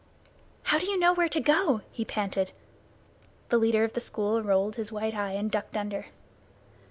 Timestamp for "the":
3.49-3.59, 3.93-3.99